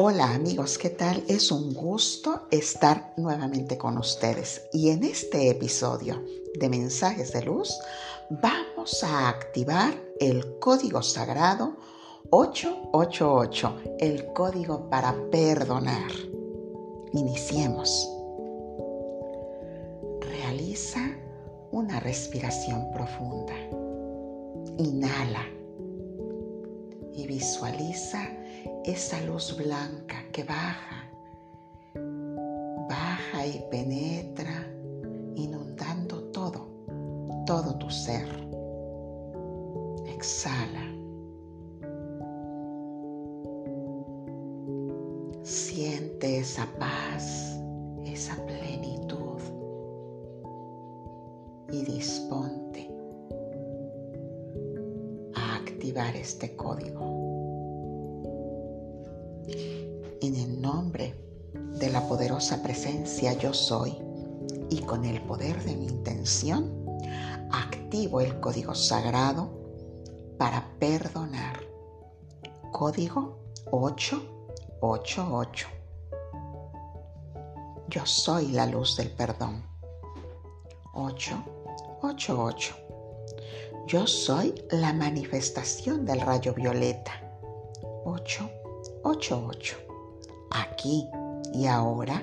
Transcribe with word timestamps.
Hola 0.00 0.32
amigos, 0.32 0.78
¿qué 0.78 0.90
tal? 0.90 1.24
Es 1.26 1.50
un 1.50 1.74
gusto 1.74 2.46
estar 2.52 3.14
nuevamente 3.16 3.76
con 3.76 3.98
ustedes. 3.98 4.68
Y 4.72 4.90
en 4.90 5.02
este 5.02 5.50
episodio 5.50 6.22
de 6.54 6.68
Mensajes 6.68 7.32
de 7.32 7.42
Luz 7.42 7.76
vamos 8.30 9.02
a 9.02 9.28
activar 9.28 9.92
el 10.20 10.60
código 10.60 11.02
sagrado 11.02 11.78
888, 12.30 13.76
el 13.98 14.32
código 14.34 14.88
para 14.88 15.16
perdonar. 15.32 16.12
Iniciemos. 17.12 18.08
Realiza 20.20 21.00
una 21.72 21.98
respiración 21.98 22.92
profunda. 22.92 23.56
Inhala 24.78 25.44
y 27.14 27.26
visualiza 27.26 28.38
esa 28.84 29.20
luz 29.22 29.56
blanca 29.56 30.16
que 30.32 30.44
baja, 30.44 31.10
baja 32.88 33.46
y 33.46 33.64
penetra, 33.70 34.66
inundando 35.34 36.22
todo, 36.32 36.68
todo 37.46 37.76
tu 37.78 37.90
ser. 37.90 38.26
Exhala. 40.06 40.86
Siente 45.42 46.38
esa 46.38 46.66
paz, 46.78 47.60
esa 48.04 48.36
plenitud 48.46 49.40
y 51.70 51.84
disponte 51.84 52.90
a 55.34 55.56
activar 55.56 56.16
este 56.16 56.56
código. 56.56 57.17
En 59.50 60.34
el 60.36 60.60
nombre 60.60 61.14
de 61.78 61.88
la 61.90 62.06
poderosa 62.06 62.62
presencia 62.62 63.32
yo 63.32 63.54
soy 63.54 63.96
y 64.68 64.82
con 64.82 65.06
el 65.06 65.22
poder 65.22 65.62
de 65.64 65.74
mi 65.74 65.86
intención, 65.86 66.86
activo 67.50 68.20
el 68.20 68.38
código 68.40 68.74
sagrado 68.74 69.48
para 70.36 70.68
perdonar. 70.78 71.60
Código 72.72 73.38
888. 73.70 75.68
Yo 77.88 78.04
soy 78.04 78.48
la 78.48 78.66
luz 78.66 78.98
del 78.98 79.10
perdón. 79.10 79.64
888. 80.92 82.74
Yo 83.86 84.06
soy 84.06 84.54
la 84.70 84.92
manifestación 84.92 86.04
del 86.04 86.20
rayo 86.20 86.52
violeta. 86.52 87.12
888 88.04 88.67
aquí 90.50 91.08
y 91.52 91.66
ahora, 91.66 92.22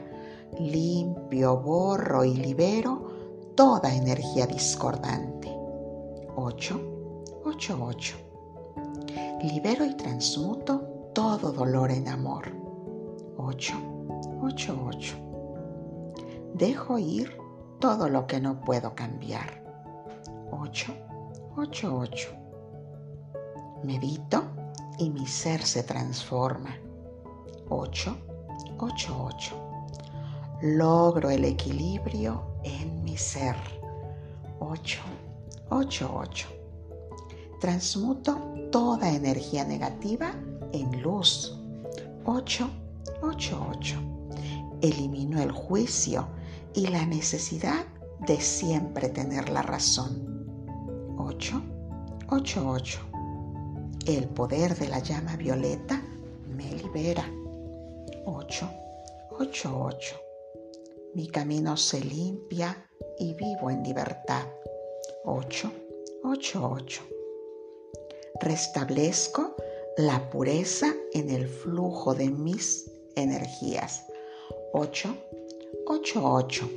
limpio, 0.60 1.58
borro 1.58 2.24
y 2.24 2.34
libero 2.36 3.10
toda 3.56 3.94
energía 3.94 4.46
discordante. 4.48 5.52
8, 6.36 6.82
8, 7.46 7.80
8. 7.82 8.16
Libero 9.44 9.86
y 9.86 9.94
transmuto 9.96 11.12
todo 11.14 11.52
dolor 11.52 11.92
en 11.92 12.08
amor. 12.08 12.52
8, 13.38 13.74
8, 14.42 14.80
8. 14.88 15.16
Dejo 16.54 16.98
ir 16.98 17.38
todo 17.80 18.10
lo 18.10 18.28
que 18.28 18.40
no 18.40 18.62
puedo 18.62 18.96
cambiar. 18.96 19.64
8, 20.52 20.94
8, 21.58 21.98
8. 21.98 22.30
Medito 23.84 24.55
y 24.98 25.10
mi 25.10 25.26
ser 25.28 25.62
se 25.64 25.84
transforma. 25.84 26.76
8, 27.70 28.18
8, 28.78 29.26
8. 29.26 29.56
Logro 30.62 31.30
el 31.30 31.46
equilibrio 31.46 32.44
en 32.64 33.04
mi 33.04 33.18
ser. 33.18 33.56
8, 34.60 35.00
8, 35.70 36.12
8. 36.14 36.48
Transmuto 37.60 38.54
toda 38.72 39.12
energía 39.12 39.66
negativa 39.66 40.32
en 40.72 41.02
luz. 41.02 41.58
8, 42.26 42.70
8, 43.22 43.68
8. 43.78 43.96
Elimino 44.82 45.42
el 45.42 45.52
juicio 45.52 46.28
y 46.74 46.88
la 46.88 47.06
necesidad 47.06 47.86
de 48.28 48.40
siempre 48.40 49.10
tener 49.10 49.50
la 49.50 49.62
razón. 49.62 51.16
8, 51.18 51.62
8, 52.30 52.70
8. 52.70 53.15
El 54.06 54.28
poder 54.28 54.78
de 54.78 54.88
la 54.88 55.00
llama 55.00 55.36
violeta 55.36 56.00
me 56.56 56.70
libera. 56.76 57.28
8, 58.26 58.70
8, 59.40 59.82
8. 59.84 60.22
Mi 61.16 61.28
camino 61.28 61.76
se 61.76 62.02
limpia 62.02 62.88
y 63.18 63.34
vivo 63.34 63.72
en 63.72 63.82
libertad. 63.82 64.46
8, 65.24 65.72
8, 66.24 66.70
8. 66.72 67.02
Restablezco 68.42 69.56
la 69.98 70.30
pureza 70.30 70.94
en 71.12 71.32
el 71.32 71.48
flujo 71.48 72.14
de 72.14 72.30
mis 72.30 72.92
energías. 73.16 74.06
8, 74.74 75.18
8, 75.88 76.22
8. 76.24 76.70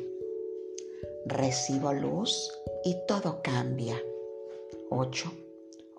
Recibo 1.26 1.92
luz 1.92 2.50
y 2.84 2.96
todo 3.06 3.42
cambia. 3.42 4.00
8, 4.88 5.30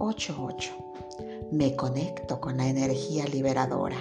8, 0.02 0.34
8. 0.40 0.72
Me 1.52 1.76
conecto 1.76 2.40
con 2.40 2.56
la 2.56 2.70
energía 2.70 3.26
liberadora. 3.26 3.98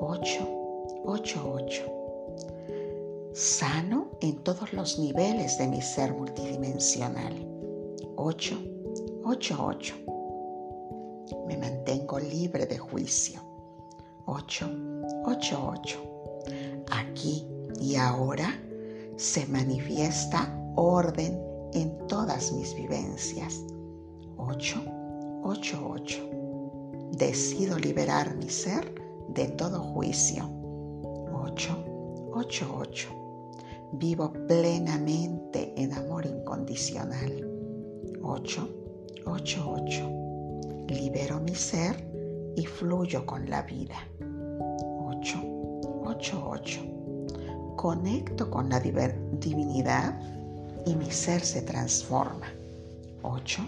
8, 0.00 1.02
8, 1.04 1.52
8. 1.54 3.32
Sano 3.32 4.08
en 4.20 4.42
todos 4.42 4.72
los 4.72 4.98
niveles 4.98 5.58
de 5.58 5.68
mi 5.68 5.80
ser 5.80 6.12
multidimensional. 6.12 7.32
8, 8.16 8.58
8, 9.22 9.56
8. 9.64 9.94
Me 11.46 11.56
mantengo 11.56 12.18
libre 12.18 12.66
de 12.66 12.78
juicio. 12.78 13.40
8, 14.26 14.68
8, 15.24 15.72
8. 15.72 15.98
Aquí 16.90 17.46
y 17.80 17.94
ahora 17.94 18.60
se 19.14 19.46
manifiesta 19.46 20.52
orden 20.74 21.40
en 21.74 21.96
todas 22.08 22.50
mis 22.50 22.74
vivencias. 22.74 23.62
8, 24.48 24.82
8, 25.42 25.78
8. 25.90 26.30
Decido 27.12 27.78
liberar 27.78 28.34
mi 28.36 28.48
ser 28.48 28.94
de 29.28 29.48
todo 29.48 29.80
juicio. 29.80 30.48
8, 31.32 31.84
8, 32.32 32.74
8. 32.78 33.08
Vivo 33.92 34.32
plenamente 34.48 35.74
en 35.76 35.92
amor 35.92 36.24
incondicional. 36.24 37.46
8, 38.22 38.68
8, 39.26 39.76
8. 39.84 40.84
Libero 40.88 41.40
mi 41.40 41.54
ser 41.54 42.02
y 42.56 42.64
fluyo 42.64 43.26
con 43.26 43.48
la 43.50 43.62
vida. 43.62 43.96
8, 44.20 45.38
8, 46.04 46.48
8. 46.50 46.80
Conecto 47.76 48.50
con 48.50 48.70
la 48.70 48.80
divinidad 48.80 50.18
y 50.86 50.94
mi 50.94 51.10
ser 51.10 51.42
se 51.42 51.60
transforma. 51.62 52.46
8, 53.22 53.62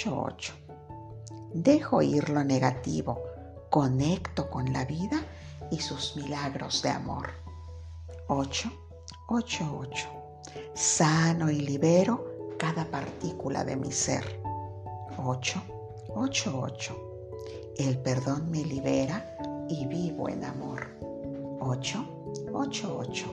8, 0.00 0.18
8. 0.18 0.52
Dejo 1.52 2.00
ir 2.00 2.30
lo 2.30 2.42
negativo 2.42 3.22
conecto 3.68 4.48
con 4.48 4.72
la 4.72 4.86
vida 4.86 5.20
y 5.70 5.78
sus 5.78 6.16
milagros 6.16 6.80
de 6.80 6.88
amor. 6.88 7.28
8, 8.28 8.72
8, 9.28 9.78
8. 9.78 10.08
Sano 10.72 11.50
y 11.50 11.60
libero 11.60 12.54
cada 12.58 12.86
partícula 12.86 13.62
de 13.62 13.76
mi 13.76 13.92
ser. 13.92 14.40
8, 15.18 15.62
8, 16.14 16.60
8. 16.62 16.96
El 17.76 17.98
perdón 17.98 18.50
me 18.50 18.64
libera 18.64 19.36
y 19.68 19.84
vivo 19.84 20.30
en 20.30 20.44
amor. 20.44 20.88
8, 21.60 22.24
8, 22.54 22.96
8. 22.98 23.26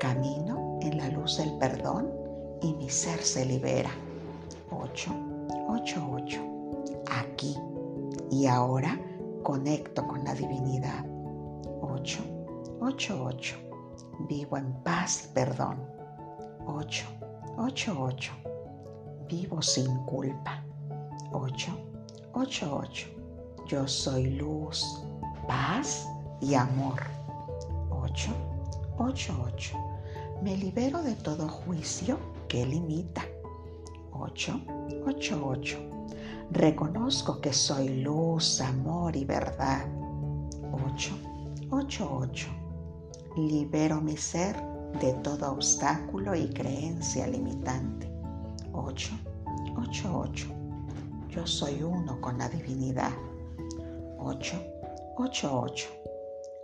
Camino 0.00 0.78
en 0.80 0.96
la 0.96 1.08
luz 1.10 1.36
del 1.36 1.52
perdón 1.58 2.10
y 2.62 2.72
mi 2.72 2.88
ser 2.88 3.22
se 3.22 3.44
libera. 3.44 3.90
8, 4.70 5.33
8, 5.68 6.08
8. 6.12 6.40
Aquí 7.10 7.56
y 8.30 8.46
ahora 8.46 8.98
conecto 9.42 10.06
con 10.06 10.24
la 10.24 10.34
divinidad. 10.34 11.04
8, 11.80 12.22
8, 12.80 13.24
8. 13.24 13.56
Vivo 14.28 14.56
en 14.56 14.72
paz 14.82 15.30
perdón. 15.34 15.78
8, 16.66 17.06
8, 17.56 17.96
8. 17.98 18.32
Vivo 19.28 19.62
sin 19.62 20.04
culpa. 20.04 20.64
8, 21.32 21.72
8, 22.32 22.78
8. 22.82 23.06
Yo 23.66 23.88
soy 23.88 24.30
luz, 24.30 25.02
paz 25.48 26.06
y 26.40 26.54
amor. 26.54 27.00
8, 27.90 28.30
8, 28.98 29.44
8. 29.54 29.78
Me 30.42 30.56
libero 30.56 31.02
de 31.02 31.14
todo 31.14 31.48
juicio 31.48 32.18
que 32.48 32.66
limita. 32.66 33.22
8, 34.16 34.60
8, 35.06 35.42
8. 35.44 35.78
Reconozco 36.50 37.40
que 37.40 37.52
soy 37.52 38.02
luz, 38.02 38.60
amor 38.60 39.16
y 39.16 39.24
verdad. 39.24 39.86
8, 40.72 41.12
8, 41.70 42.18
8. 42.20 42.48
Libero 43.36 44.00
mi 44.00 44.16
ser 44.16 44.56
de 45.00 45.12
todo 45.24 45.52
obstáculo 45.52 46.34
y 46.36 46.48
creencia 46.48 47.26
limitante. 47.26 48.08
8, 48.72 49.10
8, 49.76 50.18
8. 50.30 50.46
Yo 51.28 51.46
soy 51.46 51.82
uno 51.82 52.20
con 52.20 52.38
la 52.38 52.48
divinidad. 52.48 53.12
8, 54.18 54.62
8, 55.16 55.60
8. 55.60 55.88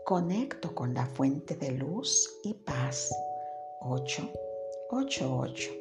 Conecto 0.05 0.75
con 0.75 0.95
la 0.95 1.07
fuente 1.07 1.57
de 1.57 1.73
luz 1.73 2.31
y 2.45 2.55
paz. 2.55 3.11
8, 3.81 4.31
8, 4.91 5.39
8. 5.39 5.80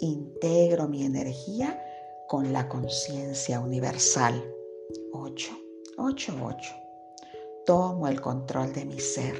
Integro 0.00 0.88
mi 0.88 1.04
energía 1.04 1.82
con 2.28 2.52
la 2.52 2.68
conciencia 2.68 3.60
universal. 3.60 4.44
8, 5.12 5.50
8, 5.98 6.34
8. 6.44 6.74
Tomo 7.64 8.06
el 8.08 8.20
control 8.20 8.72
de 8.74 8.84
mi 8.84 9.00
ser. 9.00 9.34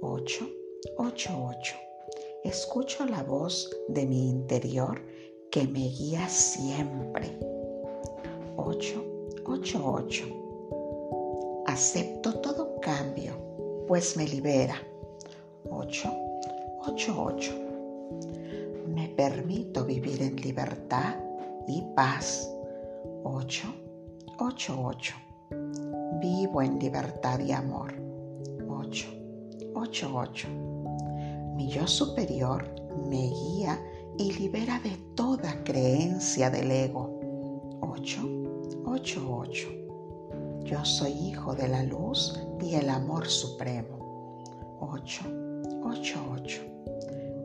8, 0.00 0.48
8, 0.96 1.30
8. 1.58 1.74
Escucho 2.44 3.04
la 3.06 3.22
voz 3.22 3.70
de 3.88 4.06
mi 4.06 4.30
interior 4.30 5.00
que 5.50 5.66
me 5.66 5.88
guía 5.88 6.28
siempre. 6.28 7.38
8, 8.56 9.04
8, 9.44 9.82
8. 9.84 10.24
Acepto 11.66 12.40
todo 12.40 12.80
cambio, 12.80 13.32
pues 13.86 14.16
me 14.16 14.26
libera. 14.26 14.76
8, 15.68 16.10
8, 16.86 17.14
8. 17.18 17.52
Me 18.96 19.08
permito 19.08 19.84
vivir 19.84 20.22
en 20.22 20.36
libertad 20.36 21.16
y 21.68 21.82
paz. 21.94 22.50
8, 23.24 23.68
8, 24.38 24.74
8. 24.82 25.14
Vivo 26.18 26.62
en 26.62 26.78
libertad 26.78 27.38
y 27.40 27.52
amor. 27.52 27.92
8, 28.66 29.06
8, 29.74 30.10
8. 30.14 30.48
Mi 31.56 31.68
yo 31.68 31.86
superior 31.86 32.64
me 33.06 33.28
guía 33.28 33.78
y 34.16 34.32
libera 34.32 34.80
de 34.80 34.96
toda 35.14 35.62
creencia 35.62 36.48
del 36.48 36.70
ego. 36.70 37.20
8, 37.82 38.18
8, 38.86 39.38
8. 39.40 39.68
Yo 40.64 40.82
soy 40.86 41.12
hijo 41.12 41.54
de 41.54 41.68
la 41.68 41.82
luz 41.82 42.40
y 42.62 42.76
el 42.76 42.88
amor 42.88 43.26
supremo. 43.26 44.42
8, 44.80 45.20
8, 45.84 46.18
8. 46.32 46.62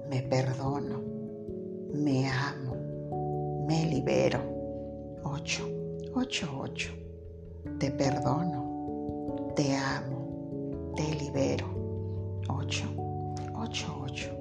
Me 0.10 0.22
perdono, 0.22 1.11
me 1.94 2.30
amo, 2.30 3.66
me 3.68 3.86
libero. 3.86 4.40
8, 5.24 5.64
8, 6.16 6.50
8. 6.60 6.92
Te 7.80 7.92
perdono, 7.92 9.54
te 9.56 9.76
amo, 9.76 10.94
te 10.96 11.16
libero. 11.16 11.68
8, 12.48 12.86
8, 13.56 13.98
8. 14.04 14.38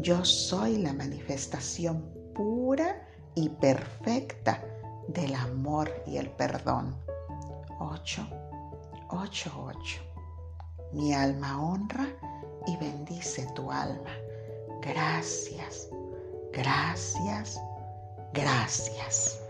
Yo 0.00 0.24
soy 0.24 0.78
la 0.78 0.92
manifestación 0.92 2.04
pura 2.34 3.02
y 3.34 3.48
perfecta 3.48 4.62
del 5.08 5.34
amor 5.34 5.90
y 6.06 6.18
el 6.18 6.30
perdón. 6.30 6.94
8, 7.78 8.26
8, 9.10 9.52
8. 9.56 10.00
Mi 10.92 11.12
alma 11.12 11.62
honra 11.62 12.06
y 12.66 12.76
bendice 12.76 13.46
tu 13.54 13.70
alma. 13.70 14.10
Gracias, 14.80 15.88
gracias, 16.56 17.60
gracias. 18.32 19.45